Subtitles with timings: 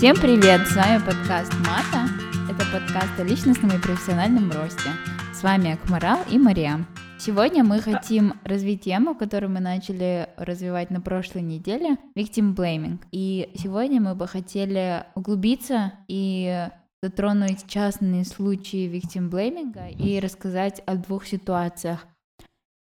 [0.00, 0.66] Всем привет!
[0.66, 2.08] С вами подкаст Мата.
[2.48, 4.88] Это подкаст о личностном и профессиональном росте.
[5.34, 6.86] С вами Акмарал и Мариам.
[7.18, 12.98] Сегодня мы хотим развить тему, которую мы начали развивать на прошлой неделе, victim blaming.
[13.12, 16.66] И сегодня мы бы хотели углубиться и
[17.02, 22.06] затронуть частные случаи victim blaming и рассказать о двух ситуациях.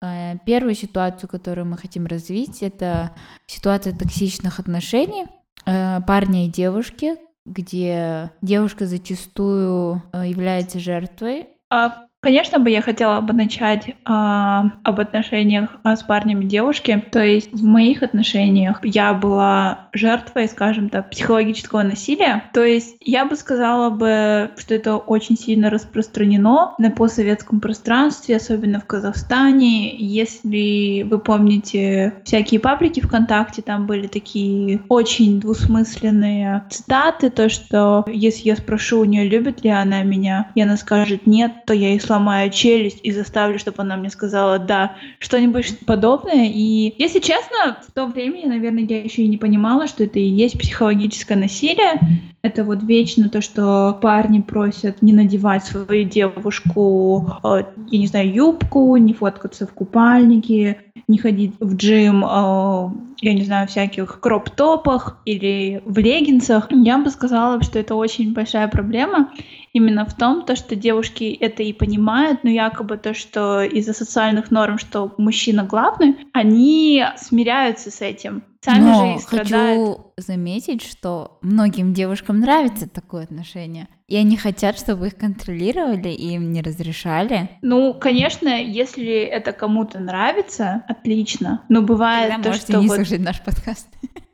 [0.00, 3.12] Э, первую ситуацию, которую мы хотим развить, это
[3.48, 5.26] ситуация токсичных отношений
[5.64, 11.48] парня и девушки, где девушка зачастую э, является жертвой.
[11.70, 17.02] А Конечно бы я хотела бы начать а, об отношениях а, с парнем и девушки.
[17.12, 22.44] То есть в моих отношениях я была жертвой, скажем так, психологического насилия.
[22.52, 28.80] То есть я бы сказала бы, что это очень сильно распространено на постсоветском пространстве, особенно
[28.80, 29.96] в Казахстане.
[29.96, 38.48] Если вы помните всякие паблики ВКонтакте, там были такие очень двусмысленные цитаты, то что если
[38.48, 42.00] я спрошу у нее, любит ли она меня, и она скажет нет, то я ей
[42.00, 42.17] сломаю
[42.50, 46.46] челюсть и заставлю, чтобы она мне сказала «да», что-нибудь подобное.
[46.46, 50.28] И, если честно, в то время, наверное, я еще и не понимала, что это и
[50.28, 52.00] есть психологическое насилие.
[52.42, 58.32] Это вот вечно то, что парни просят не надевать свою девушку, э, я не знаю,
[58.32, 65.18] юбку, не фоткаться в купальнике, не ходить в джим, э, я не знаю, всяких кроп-топах
[65.24, 66.68] или в леггинсах.
[66.70, 69.30] Я бы сказала, что это очень большая проблема
[69.78, 74.50] именно в том, то, что девушки это и понимают, но якобы то, что из-за социальных
[74.50, 78.42] норм, что мужчина главный, они смиряются с этим.
[78.60, 79.78] Сами но же и страдают.
[79.78, 83.88] хочу заметить, что многим девушкам нравится такое отношение.
[84.08, 87.50] И они хотят, чтобы их контролировали и им не разрешали.
[87.62, 91.62] Ну, конечно, если это кому-то нравится, отлично.
[91.68, 92.96] Но бывает Тогда то, что не вот...
[92.96, 93.88] слушать наш подкаст.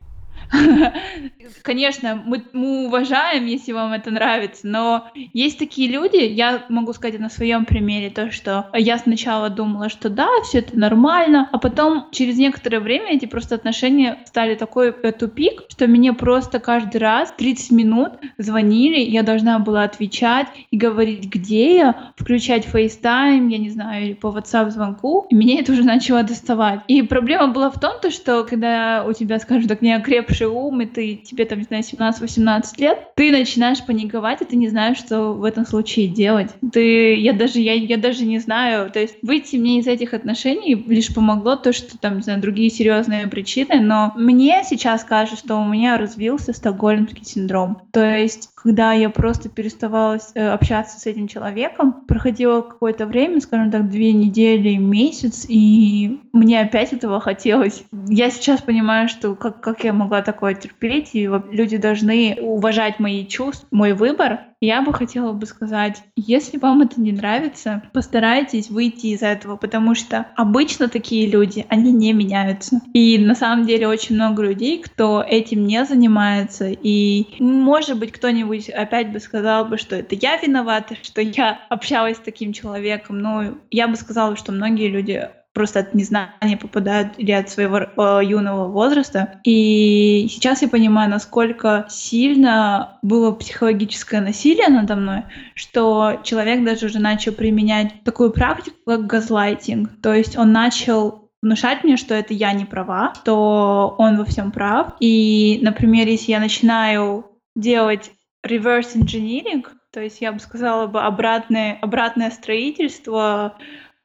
[1.61, 7.19] Конечно, мы, мы уважаем, если вам это нравится, но есть такие люди, я могу сказать
[7.19, 12.07] на своем примере, то, что я сначала думала, что да, все это нормально, а потом
[12.11, 17.33] через некоторое время эти просто отношения стали такой э, тупик, что мне просто каждый раз
[17.37, 23.69] 30 минут звонили, я должна была отвечать и говорить, где я, включать FaceTime, я не
[23.69, 26.81] знаю, или по WhatsApp звонку, и меня это уже начало доставать.
[26.87, 30.85] И проблема была в том, то, что когда у тебя, скажем так, неокрепший ум, и
[30.85, 35.33] ты, тебе там, не знаю, 17-18 лет, ты начинаешь паниковать, и ты не знаешь, что
[35.33, 36.51] в этом случае делать.
[36.71, 40.75] Ты, я даже, я, я даже не знаю, то есть выйти мне из этих отношений
[40.75, 45.55] лишь помогло то, что там, не знаю, другие серьезные причины, но мне сейчас кажется, что
[45.57, 47.81] у меня развился стокгольмский синдром.
[47.91, 53.69] То есть, когда я просто переставала э, общаться с этим человеком, проходило какое-то время, скажем
[53.69, 57.83] так, две недели, месяц, и мне опять этого хотелось.
[58.07, 63.27] Я сейчас понимаю, что как, как я могла такое терпеть, и люди должны уважать мои
[63.27, 64.39] чувства, мой выбор.
[64.61, 69.95] Я бы хотела бы сказать, если вам это не нравится, постарайтесь выйти из этого, потому
[69.95, 72.81] что обычно такие люди, они не меняются.
[72.93, 78.69] И на самом деле очень много людей, кто этим не занимается, и может быть кто-нибудь
[78.69, 83.55] опять бы сказал бы, что это я виновата, что я общалась с таким человеком, но
[83.71, 88.67] я бы сказала, что многие люди просто от незнания попадают или от своего э, юного
[88.67, 89.39] возраста.
[89.43, 95.23] И сейчас я понимаю, насколько сильно было психологическое насилие надо мной,
[95.55, 99.89] что человек даже уже начал применять такую практику, как газлайтинг.
[100.01, 104.51] То есть он начал внушать мне, что это я не права, что он во всем
[104.51, 104.93] прав.
[104.99, 108.11] И, например, если я начинаю делать
[108.45, 113.55] reverse engineering, то есть я бы сказала бы обратное, обратное строительство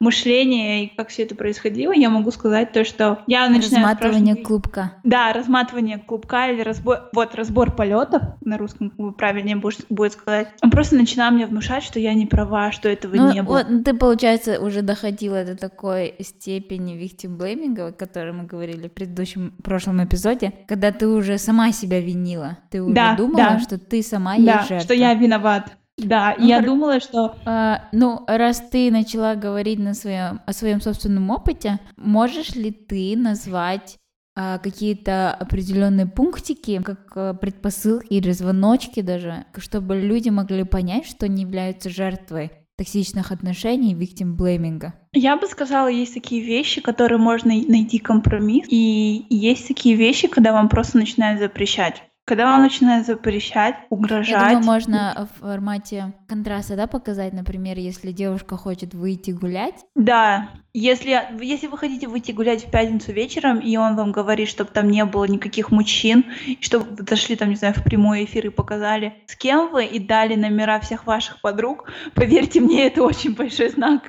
[0.01, 4.93] мышление и как все это происходило, я могу сказать то, что я начинаю Разматывание клубка.
[5.05, 7.11] Да, разматывание клубка или разбор...
[7.13, 10.49] Вот, разбор полетов на русском правильнее будет сказать.
[10.63, 13.59] Он просто начинал мне внушать, что я не права, что этого ну, не было.
[13.59, 16.97] Вот, ты, получается, уже доходила до такой степени
[17.29, 22.59] blaming, о которой мы говорили в предыдущем прошлом эпизоде, когда ты уже сама себя винила.
[22.71, 23.61] Ты уже да, думала, да.
[23.61, 24.81] что ты сама да, жертва.
[24.81, 25.77] что я виноват.
[26.05, 26.67] Да, ну, я хор...
[26.67, 27.37] думала, что...
[27.45, 33.17] А, ну, раз ты начала говорить на своем, о своем собственном опыте, можешь ли ты
[33.17, 33.99] назвать
[34.37, 41.27] а, какие-то определенные пунктики, как а, предпосылки или звоночки даже, чтобы люди могли понять, что
[41.27, 44.95] они являются жертвой токсичных отношений, victim блейминга?
[45.13, 50.53] Я бы сказала, есть такие вещи, которые можно найти компромисс, и есть такие вещи, когда
[50.53, 52.03] вам просто начинают запрещать.
[52.31, 54.29] Когда он начинает запрещать, угрожать.
[54.29, 59.85] Я думаю, можно в формате контраста, да, показать, например, если девушка хочет выйти гулять.
[59.97, 64.71] Да, если, если вы хотите выйти гулять в пятницу вечером, и он вам говорит, чтобы
[64.71, 66.25] там не было никаких мужчин,
[66.61, 69.99] чтобы вы зашли там, не знаю, в прямой эфир и показали, с кем вы, и
[69.99, 74.05] дали номера всех ваших подруг, поверьте мне, это очень большой знак,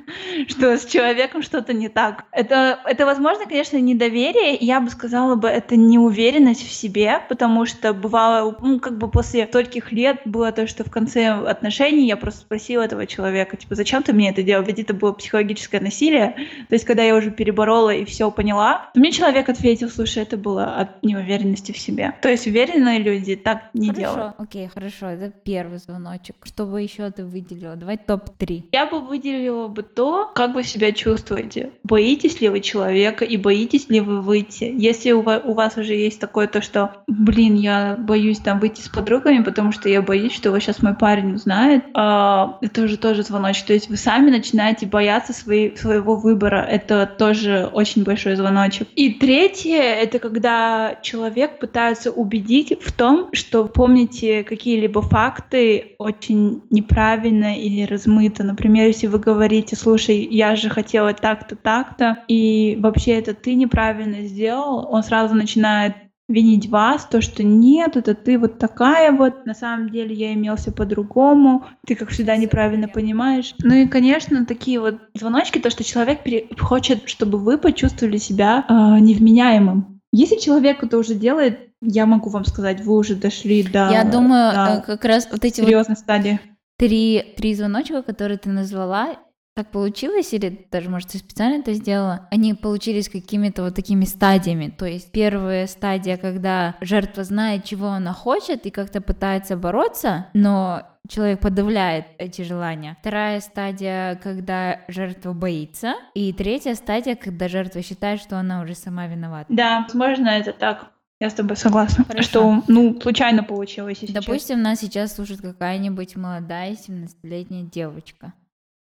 [0.47, 2.25] что с человеком что-то не так.
[2.31, 7.91] Это, это возможно, конечно, недоверие, я бы сказала бы, это неуверенность в себе, потому что
[8.11, 12.41] бывало, ну, как бы после стольких лет было то, что в конце отношений я просто
[12.41, 14.63] спросила этого человека, типа, зачем ты мне это делал?
[14.63, 16.35] Ведь это было психологическое насилие,
[16.67, 20.37] то есть, когда я уже переборола и все поняла, то мне человек ответил, слушай, это
[20.37, 22.13] было от неуверенности в себе.
[22.21, 24.35] То есть, уверенные люди так не хорошо, делают.
[24.37, 26.35] Окей, хорошо, это первый звоночек.
[26.43, 27.75] Что бы еще ты выделила?
[27.75, 28.69] Давай топ-3.
[28.71, 31.71] Я бы выделила бы то, как вы себя чувствуете.
[31.83, 34.73] Боитесь ли вы человека и боитесь ли вы выйти?
[34.77, 39.43] Если у вас уже есть такое то, что, блин, я боюсь там выйти с подругами,
[39.43, 43.67] потому что я боюсь, что вот сейчас мой парень узнает, а, это уже тоже звоночек.
[43.67, 46.65] То есть вы сами начинаете бояться своей, своего выбора.
[46.69, 48.87] Это тоже очень большой звоночек.
[48.95, 57.57] И третье— это когда человек пытается убедить в том, что помните какие-либо факты очень неправильно
[57.57, 58.43] или размыто.
[58.43, 64.21] Например, если вы говорите, слушай, я же хотела так-то, так-то, и вообще это ты неправильно
[64.21, 65.95] сделал, он сразу начинает
[66.31, 70.71] винить вас, то, что нет, это ты вот такая вот, на самом деле я имелся
[70.71, 73.53] по-другому, ты, как всегда, неправильно понимаешь.
[73.59, 76.21] Ну и, конечно, такие вот звоночки, то, что человек
[76.59, 80.01] хочет, чтобы вы почувствовали себя э, невменяемым.
[80.11, 83.89] Если человек это уже делает, я могу вам сказать, вы уже дошли до...
[83.91, 86.39] Я думаю, до э, как раз вот эти серьезной вот стадии.
[86.77, 89.17] Три, три звоночка, которые ты назвала,
[89.53, 94.73] так получилось, или даже, может, ты специально это сделала, они получились какими-то вот такими стадиями.
[94.75, 100.83] То есть первая стадия, когда жертва знает, чего она хочет, и как-то пытается бороться, но
[101.09, 102.95] человек подавляет эти желания.
[103.01, 105.95] Вторая стадия, когда жертва боится.
[106.13, 109.47] И третья стадия, когда жертва считает, что она уже сама виновата.
[109.49, 110.91] Да, возможно, это так.
[111.19, 112.05] Я с тобой согласна.
[112.05, 112.27] Хорошо.
[112.27, 113.99] Что, ну, случайно получилось.
[114.07, 118.33] Допустим, нас сейчас слушает какая-нибудь молодая 17-летняя девочка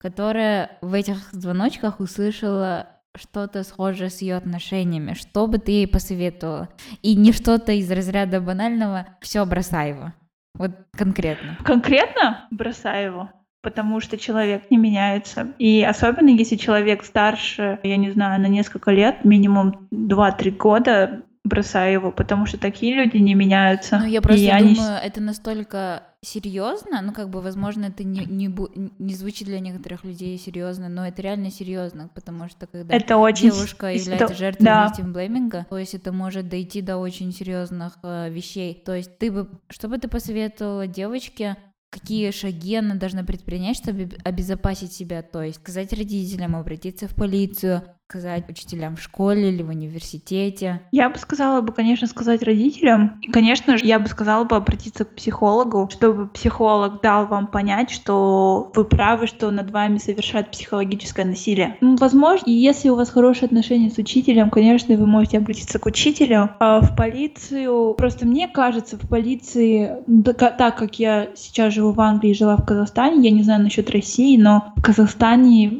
[0.00, 6.69] которая в этих звоночках услышала что-то схожее с ее отношениями, что бы ты ей посоветовала?
[7.02, 10.12] И не что-то из разряда банального «все, бросай его».
[10.55, 11.58] Вот конкретно.
[11.64, 13.31] Конкретно бросай его
[13.62, 15.52] потому что человек не меняется.
[15.58, 21.93] И особенно если человек старше, я не знаю, на несколько лет, минимум 2-3 года, бросаю
[21.93, 23.99] его, потому что такие люди не меняются.
[23.99, 25.06] Ну, я просто думаю, не...
[25.06, 28.55] это настолько серьезно, ну, как бы, возможно, это не, не,
[28.99, 33.50] не звучит для некоторых людей серьезно, но это реально серьезно, потому что когда это очень...
[33.50, 34.34] девушка является это...
[34.34, 34.93] жертвой да.
[34.99, 38.75] блейминга, то есть это может дойти до очень серьезных э, вещей.
[38.84, 41.56] То есть ты бы, что бы ты посоветовала девочке,
[41.90, 47.82] какие шаги она должна предпринять, чтобы обезопасить себя, то есть сказать родителям, обратиться в полицию,
[48.10, 50.80] сказать учителям в школе или в университете?
[50.90, 53.20] Я бы сказала бы, конечно, сказать родителям.
[53.22, 57.90] И, конечно же, я бы сказала бы обратиться к психологу, чтобы психолог дал вам понять,
[57.90, 61.76] что вы правы, что над вами совершают психологическое насилие.
[61.80, 66.50] Ну, возможно, если у вас хорошие отношения с учителем, конечно, вы можете обратиться к учителю.
[66.58, 72.32] А в полицию, просто мне кажется, в полиции, так как я сейчас живу в Англии
[72.32, 75.70] и жила в Казахстане, я не знаю насчет России, но в Казахстане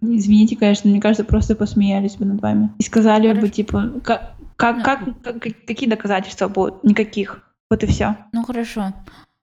[0.00, 2.70] Извините, конечно, мне кажется, просто посмеялись бы над вами.
[2.78, 3.40] И сказали Хорошо.
[3.40, 6.84] бы, типа, как, как, как, как, какие доказательства будут?
[6.84, 7.42] Никаких.
[7.70, 8.16] Вот и все.
[8.32, 8.94] Ну хорошо.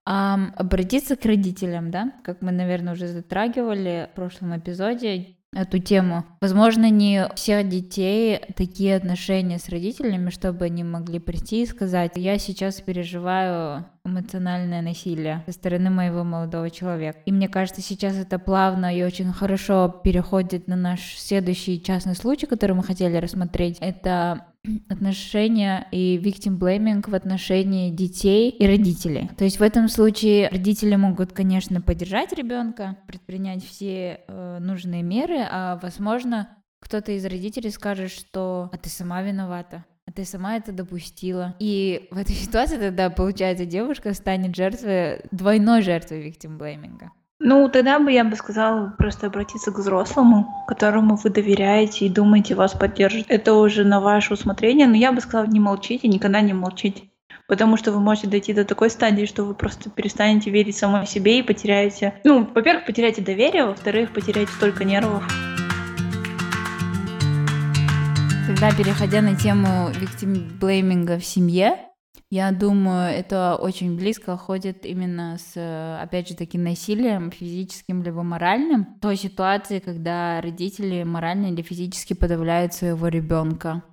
[0.06, 2.12] А, обратиться к родителям, да?
[2.24, 6.26] Как мы, наверное, уже затрагивали в прошлом эпизоде эту тему.
[6.42, 12.12] Возможно, не у всех детей такие отношения с родителями, чтобы они могли прийти и сказать,
[12.16, 17.20] я сейчас переживаю эмоциональное насилие со стороны моего молодого человека.
[17.26, 22.46] И мне кажется, сейчас это плавно и очень хорошо переходит на наш следующий частный случай,
[22.46, 23.78] который мы хотели рассмотреть.
[23.80, 24.46] Это
[24.90, 29.30] отношения и victim blaming в отношении детей и родителей.
[29.38, 35.40] То есть в этом случае родители могут, конечно, поддержать ребенка, предпринять все э, нужные меры,
[35.50, 40.72] а возможно кто-то из родителей скажет, что а ты сама виновата, а ты сама это
[40.72, 41.56] допустила.
[41.60, 47.10] И в этой ситуации тогда, получается, девушка станет жертвой, двойной жертвой blaming.
[47.40, 52.56] Ну, тогда бы я бы сказала просто обратиться к взрослому, которому вы доверяете и думаете,
[52.56, 53.26] вас поддержит.
[53.28, 57.04] Это уже на ваше усмотрение, но я бы сказала, не молчите, никогда не молчите.
[57.50, 61.40] Потому что вы можете дойти до такой стадии, что вы просто перестанете верить самой себе
[61.40, 62.22] и потеряете...
[62.24, 65.28] Ну, во-первых, потеряете доверие, во-вторых, потеряете столько нервов.
[68.48, 69.92] Тогда, переходя на тему
[70.62, 71.80] blaming в семье,
[72.36, 75.56] Я думаю, это очень близко ходит именно с,
[76.02, 79.00] опять же таки, насилием физическим либо моральным.
[79.00, 83.84] Той ситуации, когда родители морально или физически подавляют своего ребенка.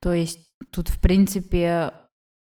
[0.00, 1.92] То есть тут, в принципе,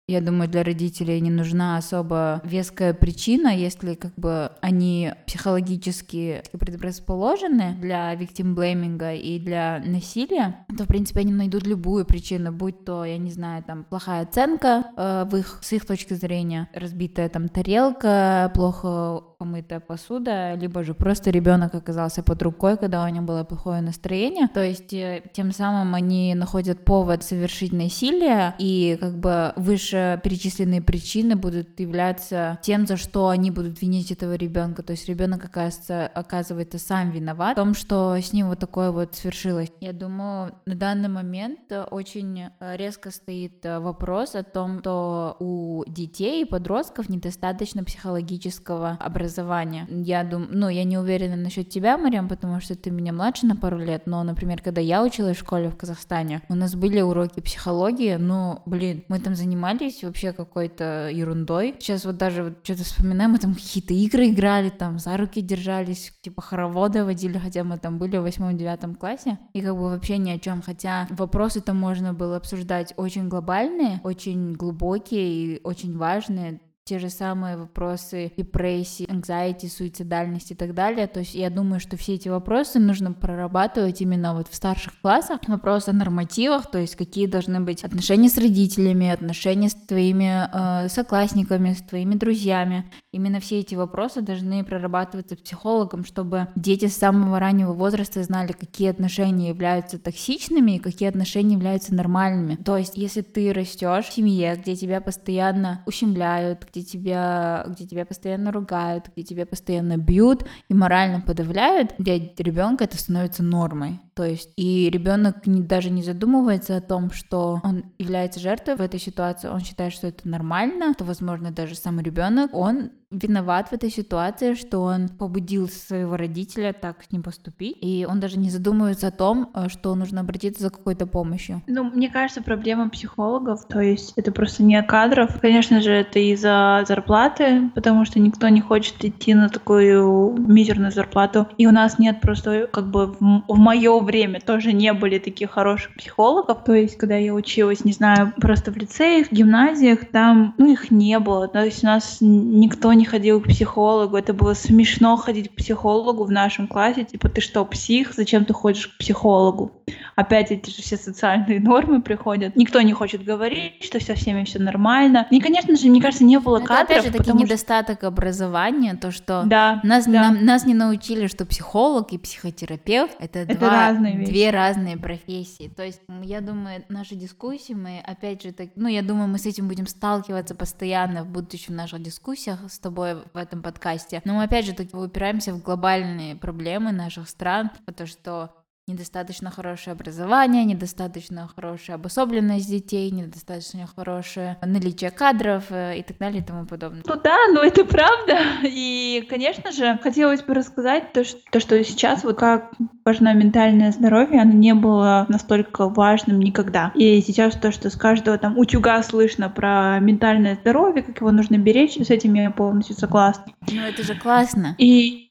[0.08, 7.76] я думаю, для родителей не нужна особо веская причина, если как бы они психологически предрасположены
[7.80, 13.18] для виктимблейминга и для насилия, то, в принципе, они найдут любую причину, будь то, я
[13.18, 18.52] не знаю, там, плохая оценка э, в их, с их точки зрения, разбитая там тарелка,
[18.54, 23.83] плохо помытая посуда, либо же просто ребенок оказался под рукой, когда у него было плохое
[23.83, 24.49] настроение.
[24.49, 30.81] То есть э, тем самым они находят повод совершить насилие, и как бы выше перечисленные
[30.81, 34.83] причины будут являться тем, за что они будут винить этого ребенка.
[34.83, 39.16] То есть ребенок оказывается, оказывается сам виноват в том, что с ним вот такое вот
[39.16, 39.71] свершилось.
[39.81, 46.49] Я думаю, на данный момент очень резко стоит вопрос о том, что у детей и
[46.49, 49.87] подростков недостаточно психологического образования образования.
[49.90, 53.56] Я думаю, ну, я не уверена насчет тебя, Марьям, потому что ты меня младше на
[53.56, 57.40] пару лет, но, например, когда я училась в школе в Казахстане, у нас были уроки
[57.40, 61.75] психологии, ну, блин, мы там занимались вообще какой-то ерундой.
[61.78, 66.12] Сейчас вот даже вот что-то вспоминаем, мы там какие-то игры играли, там за руки держались,
[66.23, 70.30] типа хороводы водили, хотя мы там были в восьмом-девятом классе, и как бы вообще ни
[70.30, 76.61] о чем, хотя вопросы там можно было обсуждать очень глобальные, очень глубокие и очень важные,
[76.87, 81.09] те же самые вопросы депрессии, anxiety, суицидальности и так далее.
[81.09, 85.40] То есть я думаю, что все эти вопросы нужно прорабатывать именно вот в старших классах.
[85.49, 90.88] Вопрос о нормативах, то есть какие должны быть отношения с родителями, отношения с твоими э,
[90.88, 92.88] соклассниками, с твоими друзьями.
[93.11, 98.90] Именно все эти вопросы должны прорабатываться психологом, чтобы дети с самого раннего возраста знали, какие
[98.90, 102.55] отношения являются токсичными и какие отношения являются нормальными.
[102.55, 108.04] То есть если ты растешь в семье, где тебя постоянно ущемляют, где тебя, где тебя
[108.04, 114.00] постоянно ругают, где тебя постоянно бьют и морально подавляют, для ребенка это становится нормой.
[114.16, 118.80] То есть и ребенок не, даже не задумывается о том, что он является жертвой в
[118.80, 123.73] этой ситуации, он считает, что это нормально, то, возможно, даже сам ребенок, он виноват в
[123.73, 128.50] этой ситуации, что он побудил своего родителя так с ним поступить, и он даже не
[128.50, 131.62] задумывается о том, э, что нужно обратиться за какой-то помощью.
[131.66, 135.40] Ну, мне кажется, проблема психологов, то есть это просто не кадров.
[135.40, 141.46] Конечно же, это из-за зарплаты, потому что никто не хочет идти на такую мизерную зарплату,
[141.58, 145.50] и у нас нет просто, как бы, в, в мое время тоже не были таких
[145.50, 150.54] хороших психологов, то есть когда я училась, не знаю, просто в лицеях, в гимназиях, там,
[150.56, 154.54] ну, их не было, то есть у нас никто не ходил к психологу, это было
[154.54, 158.98] смешно ходить к психологу в нашем классе, типа, ты что, псих, зачем ты ходишь к
[158.98, 159.72] психологу?
[160.14, 162.56] Опять эти же все социальные нормы приходят.
[162.56, 165.26] Никто не хочет говорить, что со всеми все нормально.
[165.30, 166.98] И, конечно же, мне кажется, не было это, кадров.
[166.98, 168.08] опять же таки недостаток что...
[168.08, 170.30] образования, то, что да, нас, да.
[170.30, 174.31] Нам, нас не научили, что психолог и психотерапевт это, это два, разные вещи.
[174.31, 175.69] две разные профессии.
[175.69, 179.47] То есть, я думаю, наши дискуссии, мы, опять же, так, ну, я думаю, мы с
[179.47, 184.23] этим будем сталкиваться постоянно в будущем наших дискуссиях с тобой в этом подкасте.
[184.25, 188.53] Но мы опять же таки упираемся в глобальные проблемы наших стран, потому что
[188.88, 196.40] недостаточно хорошее образование, недостаточно хорошая обособленность детей, недостаточно хорошее наличие кадров э, и так далее
[196.40, 197.02] и тому подобное.
[197.05, 198.38] Ну да, но это правда.
[198.62, 202.71] И, конечно же, хотелось бы рассказать то, что, то, что сейчас вот как
[203.05, 206.93] важно ментальное здоровье, оно не было настолько важным никогда.
[206.95, 211.59] И сейчас то, что с каждого там утюга слышно про ментальное здоровье, как его нужно
[211.59, 213.47] беречь, с этим я полностью согласна.
[213.69, 214.76] Ну это же классно.
[214.78, 215.25] И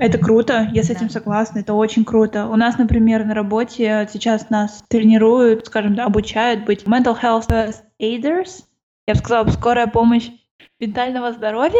[0.00, 2.46] это круто, я с этим согласна, это очень круто.
[2.46, 8.64] У нас, например, на работе сейчас нас тренируют, скажем, да, обучают быть mental health aiders.
[9.06, 10.30] Я бы сказала, скорая помощь
[10.80, 11.74] ментального здоровья.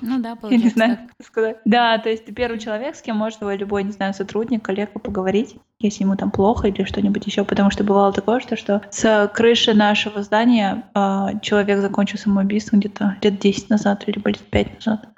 [0.00, 0.48] Ну да, получается.
[0.50, 1.56] Я не знаю, как сказать.
[1.64, 4.98] Да, то есть ты первый человек, с кем может твой любой, не знаю, сотрудник, коллега
[5.00, 9.30] поговорить, если ему там плохо или что-нибудь еще, потому что бывало такое, что, что с
[9.34, 15.08] крыши нашего здания э, человек закончил самоубийство где-то лет 10 назад, либо лет 5 назад.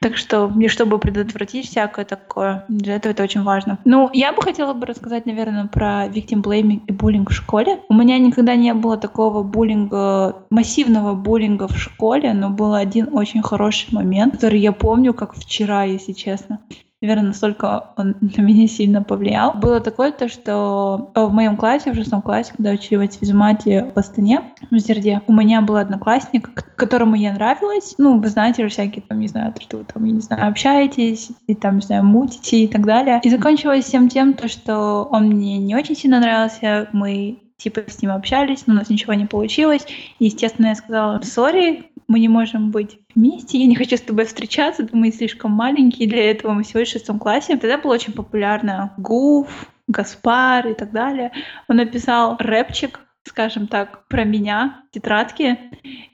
[0.00, 3.78] Так что, мне чтобы предотвратить всякое такое, для этого это очень важно.
[3.84, 7.80] Ну, я бы хотела бы рассказать, наверное, про victim blaming и буллинг в школе.
[7.88, 13.42] У меня никогда не было такого буллинга, массивного буллинга в школе, но был один очень
[13.42, 16.60] хороший момент, который я помню, как вчера, если честно
[17.02, 19.52] наверное, настолько он на меня сильно повлиял.
[19.54, 23.98] Было такое то, что в моем классе, в шестом классе, когда училась в физмате в
[23.98, 27.94] Астане, в Зерде, у меня был одноклассник, которому я нравилась.
[27.98, 30.48] Ну, вы знаете же всякие, там, не знаю, то, что вы там, я не знаю,
[30.48, 33.20] общаетесь, и там, не знаю, мутите и так далее.
[33.22, 38.02] И закончилось всем тем, то, что он мне не очень сильно нравился, мы типа с
[38.02, 39.86] ним общались, но у нас ничего не получилось.
[40.18, 44.88] Естественно, я сказала, сори, мы не можем быть вместе, я не хочу с тобой встречаться,
[44.92, 47.56] мы слишком маленькие для этого, мы всего лишь в шестом классе.
[47.56, 49.48] Тогда было очень популярно Гуф,
[49.88, 51.32] Гаспар и так далее.
[51.68, 55.58] Он написал рэпчик скажем так, про меня тетрадки,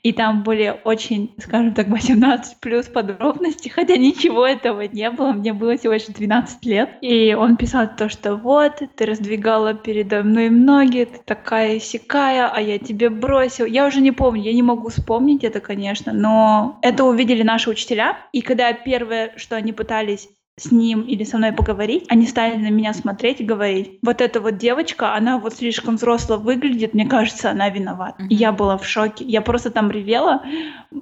[0.02, 5.52] и там были очень, скажем так, 18 плюс подробности, хотя ничего этого не было, мне
[5.52, 6.90] было всего лишь 12 лет.
[7.00, 12.61] И он писал то, что вот, ты раздвигала передо мной ноги, ты такая сякая, а
[12.61, 13.66] я тебе бросил.
[13.66, 18.19] Я уже не помню, я не могу вспомнить это, конечно, но это увидели наши учителя,
[18.33, 20.28] и когда первое, что они пытались
[20.59, 24.38] с ним или со мной поговорить, они стали на меня смотреть и говорить, вот эта
[24.38, 28.23] вот девочка, она вот слишком взросло выглядит, мне кажется, она виновата.
[28.23, 28.28] Mm-hmm.
[28.28, 29.25] И я была в шоке.
[29.25, 30.42] Я просто там ревела.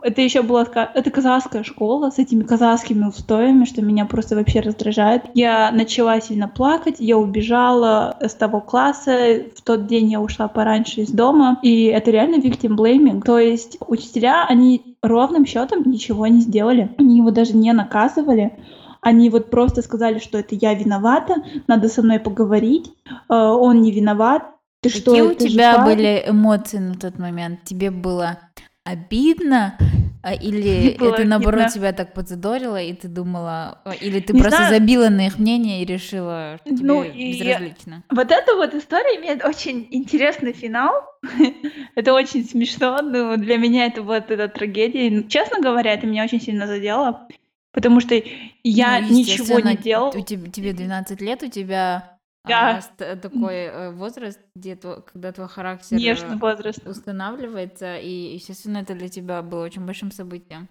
[0.03, 0.63] Это еще была
[0.95, 5.25] это казахская школа с этими казахскими устоями, что меня просто вообще раздражает.
[5.35, 9.43] Я начала сильно плакать, я убежала с того класса.
[9.57, 11.59] В тот день я ушла пораньше из дома.
[11.63, 13.23] И это реально victim blaming.
[13.23, 16.95] То есть учителя, они ровным счетом ничего не сделали.
[16.99, 18.53] Они его даже не наказывали
[19.01, 23.93] они вот просто сказали, что это я виновата, надо со мной поговорить, э, он не
[23.93, 24.45] виноват.
[24.83, 27.65] Ты Какие что, у тебя были эмоции на тот момент?
[27.65, 28.39] Тебе было
[28.85, 29.77] обидно?
[30.23, 31.75] А, или было это наоборот обидно.
[31.75, 34.75] тебя так подзадорило, и ты думала, а, или ты не просто знаю.
[34.75, 38.05] забила на их мнение и решила, что тебе ну, безразлично?
[38.11, 38.15] И...
[38.15, 40.93] Вот эта вот история имеет очень интересный финал.
[41.95, 45.27] это очень смешно, но для меня это вот эта трагедия.
[45.27, 47.27] Честно говоря, это меня очень сильно задело.
[47.73, 48.21] Потому что
[48.65, 50.09] я ну, ничего не делал.
[50.09, 52.81] У тебя, тебе 12 лет, у тебя да.
[52.99, 56.87] а, такой э, возраст, где то, когда твой характер Нежный возраст.
[56.87, 60.69] устанавливается, и, естественно, это для тебя было очень большим событием.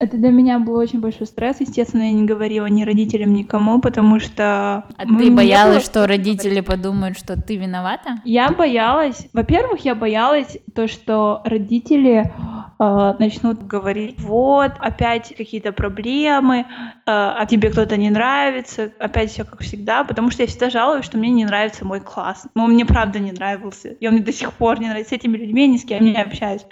[0.00, 1.60] Это для меня был очень большой стресс.
[1.60, 4.84] Естественно, я не говорила ни родителям, никому, потому что...
[4.96, 8.20] А ты боялась, что родители подумают, что ты виновата?
[8.24, 9.28] Я боялась.
[9.32, 12.63] Во-первых, я боялась то, что родители э,
[13.18, 16.64] начнут говорить, вот, опять какие-то проблемы, э,
[17.06, 21.18] а тебе кто-то не нравится, опять все как всегда, потому что я всегда жалуюсь, что
[21.18, 22.46] мне не нравится мой класс.
[22.54, 23.88] Но он мне правда не нравился.
[23.88, 25.10] И он мне до сих пор не нравится.
[25.10, 26.66] С этими людьми ни с кем не общаюсь.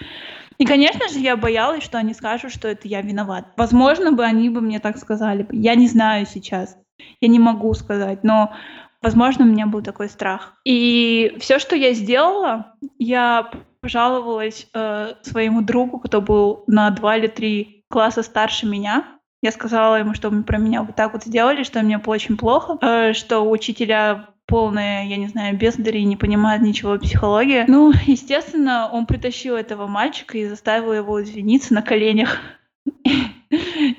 [0.57, 3.47] И, конечно же, я боялась, что они скажут, что это я виноват.
[3.57, 5.47] Возможно бы они бы мне так сказали.
[5.51, 6.77] Я не знаю сейчас.
[7.21, 8.53] Я не могу сказать, но
[9.01, 10.53] возможно, у меня был такой страх.
[10.63, 13.49] И все, что я сделала, я
[13.83, 19.03] пожаловалась э, своему другу, кто был на два или три класса старше меня.
[19.41, 23.11] Я сказала ему, что про меня вот так вот сделали, что мне очень плохо, э,
[23.11, 27.65] что учителя полные, я не знаю, бездари, не понимают ничего психологии.
[27.67, 32.37] Ну, естественно, он притащил этого мальчика и заставил его извиниться на коленях.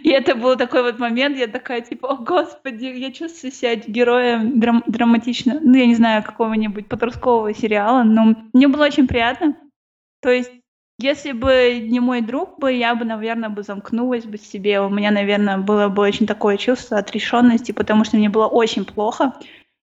[0.03, 4.59] И это был такой вот момент, я такая, типа, о господи, я чувствую себя героем
[4.59, 9.57] драм- драматично, ну, я не знаю, какого-нибудь подросткового сериала, но мне было очень приятно.
[10.25, 10.51] То есть,
[10.99, 14.81] если бы не мой друг бы, я бы, наверное, бы замкнулась бы в себе.
[14.81, 19.35] У меня, наверное, было бы очень такое чувство отрешенности, потому что мне было очень плохо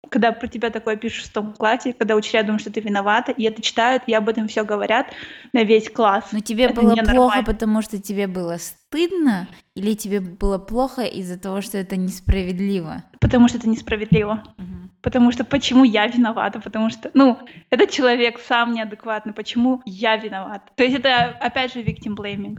[0.10, 3.44] когда про тебя такое пишут в том классе, когда учителя думают, что ты виновата, и
[3.44, 5.08] это читают, и об этом все говорят
[5.52, 6.26] на весь класс.
[6.32, 11.38] Но тебе это было плохо, потому что тебе было стыдно, или тебе было плохо из-за
[11.38, 13.04] того, что это несправедливо?
[13.20, 14.44] Потому что это несправедливо.
[14.58, 14.87] Угу.
[15.08, 16.60] Потому что почему я виновата?
[16.60, 17.40] Потому что, ну,
[17.70, 20.70] этот человек сам неадекватный, почему я виновата?
[20.76, 22.58] То есть это, опять же, victim blaming.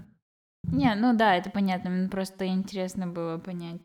[0.63, 3.83] Не, ну да, это понятно, мне просто интересно было понять,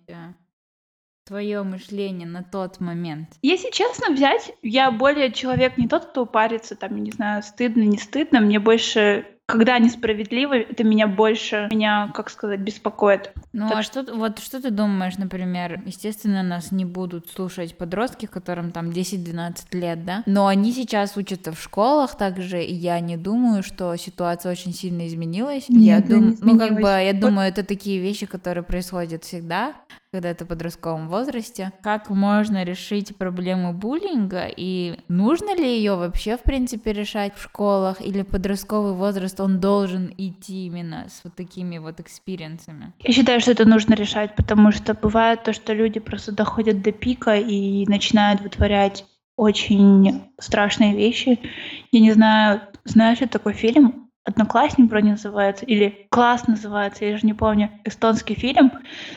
[1.26, 3.32] твое мышление на тот момент?
[3.41, 7.97] Если честно взять, я более человек не тот, кто парится, там, не знаю, стыдно, не
[7.97, 13.34] стыдно, мне больше когда несправедливо, это меня больше, меня, как сказать, беспокоит.
[13.51, 18.25] Ну так а что, вот что ты думаешь, например, естественно, нас не будут слушать подростки,
[18.25, 23.17] которым там 10-12 лет, да, но они сейчас учатся в школах также, и я не
[23.17, 25.65] думаю, что ситуация очень сильно изменилась.
[25.67, 26.38] Нет, я дум...
[26.39, 29.73] ну как бы, я думаю, это такие вещи, которые происходят всегда,
[30.13, 31.71] когда ты в подростковом возрасте.
[31.82, 37.99] Как можно решить проблему буллинга и нужно ли ее вообще, в принципе, решать в школах
[37.99, 42.93] или подростковый возраст, он должен идти именно с вот такими вот experience ами?
[43.00, 46.91] Я считаю, что это нужно решать, потому что бывает то, что люди просто доходят до
[46.91, 51.39] пика и начинают вытворять очень страшные вещи.
[51.91, 57.25] Я не знаю, знаешь, это такой фильм Одноклассник вроде называется, или класс называется, я же
[57.25, 58.71] не помню, эстонский фильм,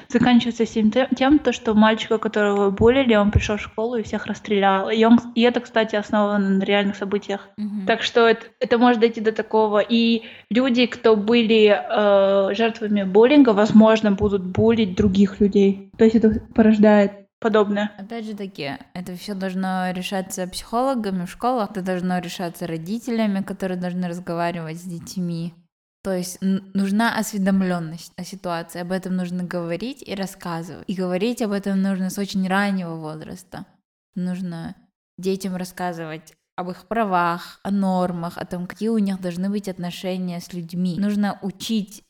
[0.08, 4.90] заканчивается всем тем, то, что мальчика, которого булили, он пришел в школу и всех расстрелял.
[4.90, 7.48] И, он, и это, кстати, основано на реальных событиях.
[7.56, 7.86] Mm-hmm.
[7.86, 9.78] Так что это, это может дойти до такого.
[9.78, 15.92] И люди, кто были э, жертвами буллинга, возможно, будут булить других людей.
[15.98, 17.92] То есть это порождает подобное.
[17.98, 23.78] Опять же таки, это все должно решаться психологами в школах, это должно решаться родителями, которые
[23.78, 25.54] должны разговаривать с детьми.
[26.02, 30.84] То есть нужна осведомленность о ситуации, об этом нужно говорить и рассказывать.
[30.86, 33.66] И говорить об этом нужно с очень раннего возраста.
[34.14, 34.76] Нужно
[35.18, 40.40] детям рассказывать об их правах, о нормах, о том, какие у них должны быть отношения
[40.40, 40.96] с людьми.
[40.96, 42.02] Нужно учить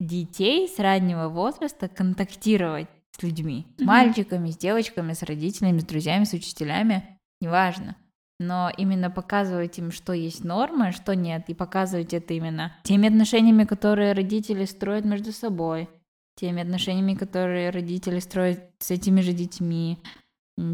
[0.00, 6.24] детей с раннего возраста контактировать с людьми, с мальчиками, с девочками, с родителями, с друзьями,
[6.24, 7.96] с учителями, неважно.
[8.40, 13.64] Но именно показывать им, что есть нормы, что нет, и показывать это именно теми отношениями,
[13.64, 15.88] которые родители строят между собой,
[16.34, 19.98] теми отношениями, которые родители строят с этими же детьми,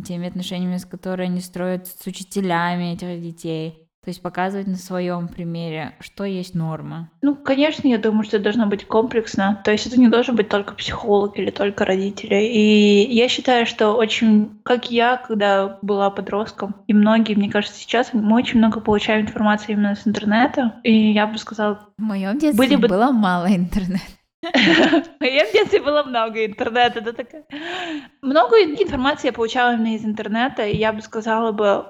[0.06, 3.89] теми отношениями, с которыми они строят с учителями этих детей.
[4.02, 7.10] То есть показывать на своем примере, что есть норма.
[7.20, 9.60] Ну, конечно, я думаю, что это должно быть комплексно.
[9.62, 12.36] То есть это не должен быть только психолог или только родители.
[12.36, 18.14] И я считаю, что очень, как я, когда была подростком, и многие, мне кажется, сейчас
[18.14, 20.80] мы очень много получаем информации именно с интернета.
[20.82, 21.88] И я бы сказала...
[21.98, 22.88] В моем детстве были бы...
[22.88, 24.02] было мало интернета.
[24.42, 27.02] В моем детстве было много интернета.
[27.02, 27.44] Да, такая.
[28.22, 31.84] Много информации я получала именно из интернета, и я бы сказала бы,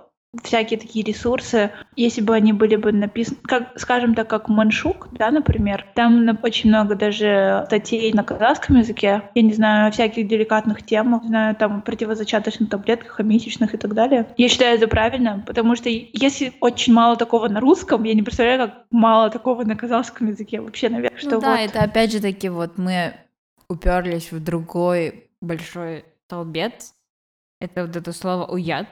[0.45, 5.31] всякие такие ресурсы, если бы они были бы написаны, как, скажем так, как Маншук, да,
[5.31, 10.85] например, там очень много даже статей на казахском языке, я не знаю, о всяких деликатных
[10.85, 14.29] темах, знаю, там, противозачаточных таблетках, о месячных и так далее.
[14.37, 18.69] Я считаю это правильно, потому что если очень мало такого на русском, я не представляю,
[18.69, 21.19] как мало такого на казахском языке вообще, наверное.
[21.21, 21.61] Ну что да, вот...
[21.61, 23.15] это опять же таки вот мы
[23.69, 26.95] уперлись в другой большой столбец,
[27.61, 28.87] это вот это слово «уят»,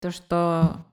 [0.00, 0.84] то, что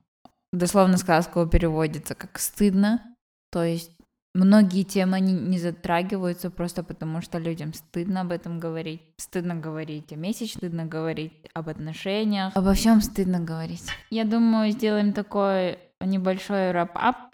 [0.51, 3.15] дословно сказку переводится как «стыдно»,
[3.51, 3.91] то есть
[4.35, 9.01] многие темы не, не затрагиваются просто потому, что людям стыдно об этом говорить.
[9.17, 13.83] Стыдно говорить о месяце, стыдно говорить об отношениях, обо всем стыдно говорить.
[14.09, 17.33] Я думаю, сделаем такой небольшой рэп-ап.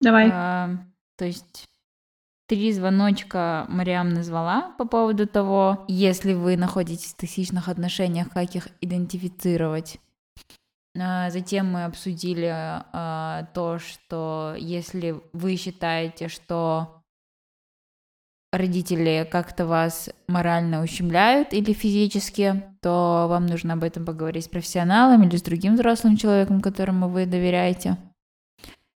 [0.00, 0.30] Давай.
[0.32, 0.70] А,
[1.18, 1.68] то есть
[2.46, 8.68] три звоночка Мариам назвала по поводу того, если вы находитесь в токсичных отношениях, как их
[8.80, 9.98] идентифицировать.
[10.98, 17.02] А, затем мы обсудили а, то, что если вы считаете, что
[18.52, 25.24] родители как-то вас морально ущемляют или физически, то вам нужно об этом поговорить с профессионалом
[25.24, 27.96] или с другим взрослым человеком, которому вы доверяете.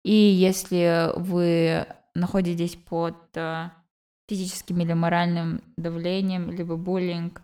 [0.03, 3.73] И если вы находитесь под а,
[4.29, 7.43] физическим или моральным давлением, либо буллинг,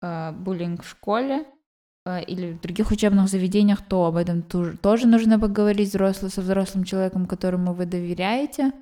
[0.00, 1.61] буллинг в школе, Э,
[2.06, 7.26] или в других учебных заведениях, то об этом тоже нужно поговорить взрослый, со взрослым человеком,
[7.26, 8.72] которому вы доверяете.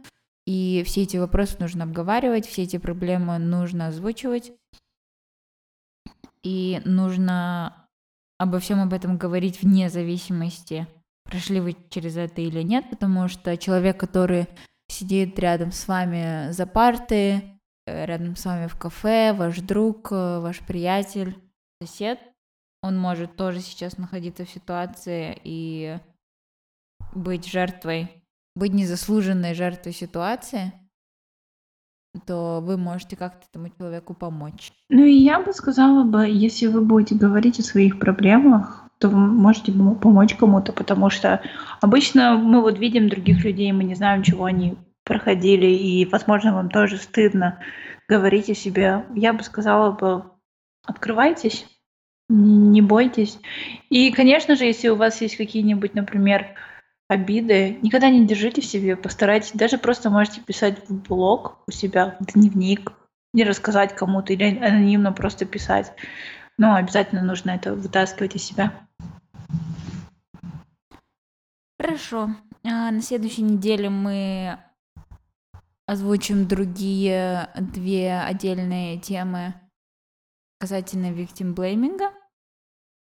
[0.46, 4.52] И все эти вопросы нужно обговаривать, все эти проблемы нужно озвучивать.
[6.42, 7.87] И нужно
[8.38, 10.87] обо всем об этом говорить вне зависимости,
[11.24, 14.48] прошли вы через это или нет, потому что человек, который
[14.88, 20.40] сидит рядом с вами за партой, э, рядом с вами в кафе, ваш друг, э,
[20.40, 21.37] ваш приятель,
[21.83, 22.18] сосед,
[22.83, 25.99] он может тоже сейчас находиться в ситуации и
[27.14, 28.11] быть жертвой,
[28.55, 30.73] быть незаслуженной жертвой ситуации,
[32.27, 34.73] то вы можете как-то этому человеку помочь.
[34.88, 39.19] Ну и я бы сказала бы, если вы будете говорить о своих проблемах, то вы
[39.19, 41.43] можете помочь кому-то, потому что
[41.81, 46.69] обычно мы вот видим других людей, мы не знаем, чего они проходили, и, возможно, вам
[46.69, 47.61] тоже стыдно
[48.09, 49.07] говорить о себе.
[49.14, 50.25] Я бы сказала бы,
[50.85, 51.66] открывайтесь,
[52.31, 53.38] не бойтесь.
[53.90, 56.55] И, конечно же, если у вас есть какие-нибудь, например,
[57.09, 62.16] обиды, никогда не держите в себе, постарайтесь, даже просто можете писать в блог у себя,
[62.21, 62.93] в дневник,
[63.33, 65.93] не рассказать кому-то или анонимно просто писать.
[66.57, 68.73] Но обязательно нужно это вытаскивать из себя.
[71.81, 72.31] Хорошо.
[72.62, 74.59] А на следующей неделе мы
[75.87, 79.55] озвучим другие две отдельные темы
[80.61, 81.99] касательно victim blaming.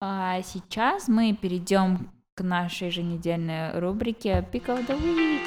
[0.06, 5.40] А сейчас мы перейдем к нашей еженедельной рубрике Pick of the Week.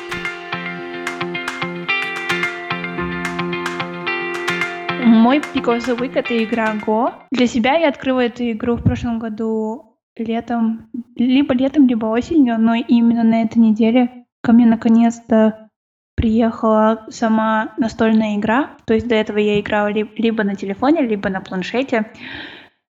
[5.06, 7.14] Мой Pick of the Week— это игра Go.
[7.30, 12.74] Для себя я открыла эту игру в прошлом году летом, либо летом, либо осенью, но
[12.74, 15.70] именно на этой неделе ко мне наконец-то
[16.16, 18.72] приехала сама настольная игра.
[18.88, 22.12] То есть до этого я играла либо на телефоне, либо на планшете.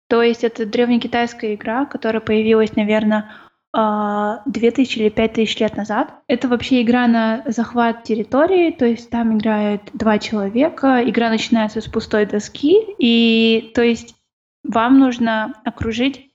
[0.08, 3.30] То есть это древнекитайская игра, которая появилась, наверное,
[3.74, 6.14] 2000 или 5000 лет назад.
[6.28, 11.86] Это вообще игра на захват территории, то есть там играют два человека, игра начинается с
[11.86, 14.14] пустой доски, и то есть
[14.64, 16.30] вам нужно окружить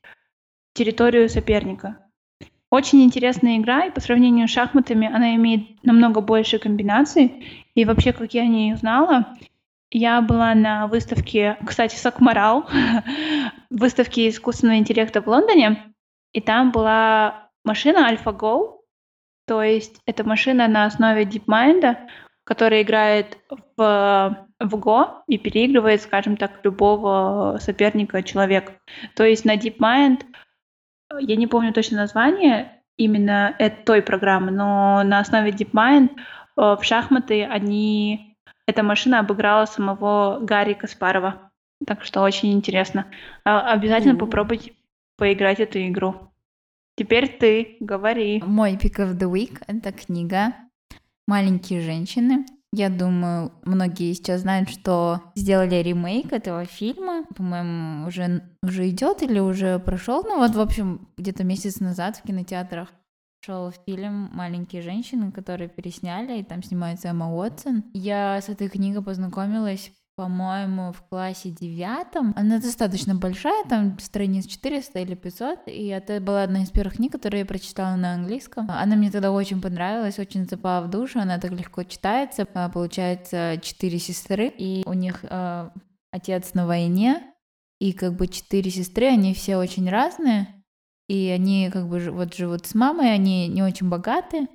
[0.73, 1.97] территорию соперника.
[2.69, 7.65] Очень интересная игра, и по сравнению с шахматами она имеет намного больше комбинаций.
[7.75, 9.36] И вообще, как я не узнала,
[9.89, 12.69] я была на выставке, кстати, Сакмарал,
[13.79, 15.93] выставке искусственного интеллекта в Лондоне,
[16.34, 18.79] и там была машина AlphaGo,
[19.47, 21.97] то есть это машина на основе DeepMind,
[22.43, 28.73] которая играет в, в Go и переигрывает, скажем так, любого соперника человека.
[29.15, 30.23] То есть на DeepMind
[31.19, 33.55] я не помню точно название именно
[33.86, 36.21] той программы, но на основе DeepMind э,
[36.55, 41.50] в шахматы они эта машина обыграла самого Гарри Каспарова.
[41.85, 43.07] Так что очень интересно.
[43.43, 44.19] А, обязательно mm-hmm.
[44.19, 44.73] попробуйте
[45.17, 46.15] поиграть эту игру.
[46.97, 48.41] Теперь ты говори.
[48.45, 50.53] Мой pick of the week— это книга
[51.27, 52.45] «Маленькие женщины».
[52.73, 57.25] Я думаю, многие сейчас знают, что сделали ремейк этого фильма.
[57.35, 60.23] По-моему, уже, уже идет или уже прошел.
[60.23, 62.87] Ну вот, в общем, где-то месяц назад в кинотеатрах
[63.43, 67.83] шел фильм «Маленькие женщины», который пересняли, и там снимается Эмма Уотсон.
[67.93, 72.34] Я с этой книгой познакомилась по-моему, в классе девятом.
[72.36, 77.13] Она достаточно большая, там страниц 400 или 500, и это была одна из первых книг,
[77.13, 78.67] которые я прочитала на английском.
[78.69, 82.47] Она мне тогда очень понравилась, очень запала в душу, она так легко читается.
[82.54, 85.69] А, получается, четыре сестры, и у них э,
[86.12, 87.24] отец на войне,
[87.80, 90.47] и как бы четыре сестры, они все очень разные,
[91.08, 94.47] и они как бы вот живут с мамой, они не очень богаты,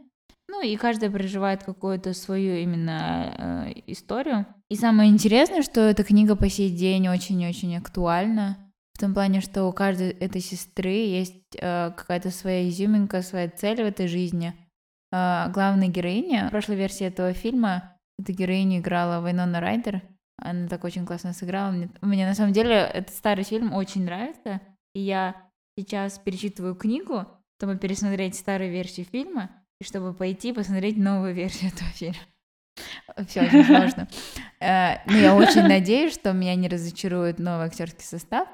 [0.48, 4.46] ну и каждая переживает какую-то свою именно э, историю.
[4.68, 8.59] И самое интересное, что эта книга по сей день очень-очень актуальна.
[8.94, 13.82] В том плане, что у каждой этой сестры есть э, какая-то своя изюминка, своя цель
[13.82, 14.54] в этой жизни.
[15.12, 20.02] Э, главная героиня в прошлой версии этого фильма, эта героиня играла Вайнона Райдер.
[20.38, 21.72] Она так очень классно сыграла.
[21.72, 24.61] Мне, мне на самом деле этот старый фильм очень нравится.
[24.94, 25.37] И я
[25.78, 27.26] сейчас перечитываю книгу,
[27.59, 29.50] чтобы пересмотреть старые версии фильма
[29.82, 32.16] чтобы пойти посмотреть новую версию этого фильма.
[33.28, 34.08] Все очень сложно.
[34.60, 38.48] Э, но я очень надеюсь, что меня не разочарует новый актерский состав.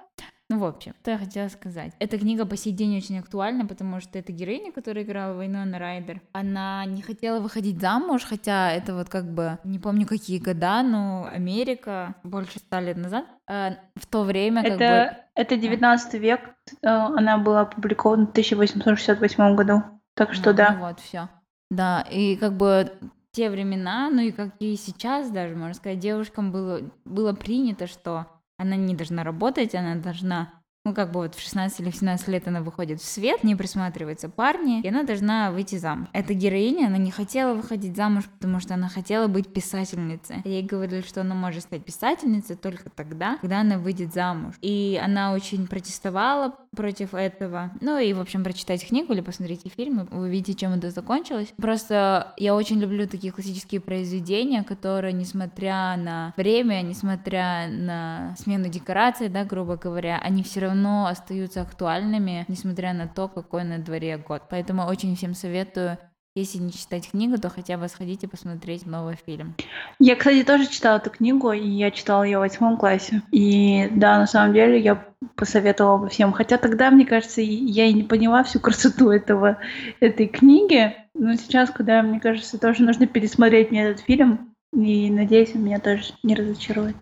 [0.52, 1.94] Ну, в общем, что я хотела сказать.
[1.98, 5.78] Эта книга по сей день очень актуальна, потому что эта героиня, которая играла войну на
[5.78, 10.82] Райдер, она не хотела выходить замуж, хотя это вот как бы, не помню какие года,
[10.82, 15.42] но Америка, больше ста лет назад, э, в то время как это, бы...
[15.42, 16.40] Это 19 век,
[16.82, 19.82] э, она была опубликована в 1868 году.
[20.14, 20.72] Так что ну, да.
[20.72, 21.28] Ну вот, все.
[21.70, 22.92] Да, и как бы
[23.32, 28.26] те времена, ну и как и сейчас даже, можно сказать, девушкам было, было принято, что
[28.58, 32.28] она не должна работать, она должна ну, как бы вот в 16 или в 17
[32.28, 36.08] лет она выходит в свет, не присматривается парни, и она должна выйти замуж.
[36.12, 40.42] Эта героиня, она не хотела выходить замуж, потому что она хотела быть писательницей.
[40.44, 44.54] Ей говорили, что она может стать писательницей только тогда, когда она выйдет замуж.
[44.60, 47.70] И она очень протестовала против этого.
[47.80, 51.52] Ну и, в общем, прочитайте книгу или посмотрите фильм, вы увидите, чем это закончилось.
[51.58, 59.28] Просто я очень люблю такие классические произведения, которые, несмотря на время, несмотря на смену декораций,
[59.28, 64.18] да, грубо говоря, они все равно равно остаются актуальными, несмотря на то, какой на дворе
[64.18, 64.42] год.
[64.50, 65.98] Поэтому очень всем советую
[66.34, 69.54] если не читать книгу, то хотя бы сходите посмотреть новый фильм.
[69.98, 73.20] Я, кстати, тоже читала эту книгу, и я читала ее в восьмом классе.
[73.30, 75.04] И да, на самом деле я
[75.36, 76.32] посоветовала бы всем.
[76.32, 79.58] Хотя тогда, мне кажется, я и не поняла всю красоту этого,
[80.00, 80.96] этой книги.
[81.14, 85.80] Но сейчас, когда, мне кажется, тоже нужно пересмотреть мне этот фильм, и надеюсь, он меня
[85.80, 86.96] тоже не разочарует.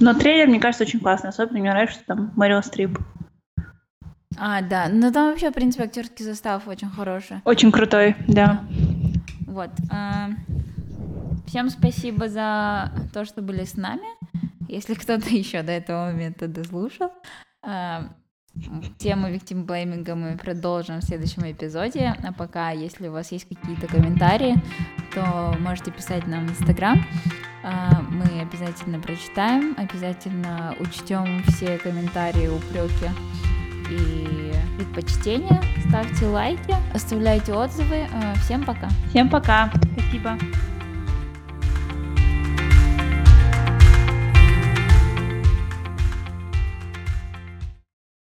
[0.00, 1.30] Но трейлер, мне кажется, очень классный.
[1.30, 2.98] Особенно мне нравится, что там Марио Стрип.
[4.38, 4.88] А, да.
[4.90, 7.42] Ну там вообще, в принципе, актерский состав очень хороший.
[7.44, 8.64] Очень крутой, да.
[9.46, 9.70] Вот.
[9.90, 10.30] А,
[11.46, 14.06] всем спасибо за то, что были с нами.
[14.68, 17.12] Если кто-то еще до этого момента дослушал.
[17.62, 18.08] А,
[18.98, 22.14] тему виктимблейминга мы продолжим в следующем эпизоде.
[22.22, 24.56] А пока, если у вас есть какие-то комментарии,
[25.14, 27.04] то можете писать нам в Инстаграм.
[27.62, 33.10] А, мы обязательно прочитаем, обязательно учтем все комментарии, упреки
[33.90, 35.62] и предпочтения.
[35.88, 38.06] Ставьте лайки, оставляйте отзывы.
[38.12, 38.88] А, всем пока.
[39.10, 39.70] Всем пока.
[39.92, 40.38] Спасибо.